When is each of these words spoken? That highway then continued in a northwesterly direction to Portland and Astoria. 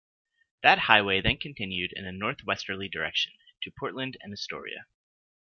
That 0.63 0.79
highway 0.79 1.21
then 1.21 1.37
continued 1.37 1.93
in 1.93 2.07
a 2.07 2.11
northwesterly 2.11 2.89
direction 2.89 3.33
to 3.61 3.69
Portland 3.69 4.17
and 4.21 4.33
Astoria. 4.33 4.87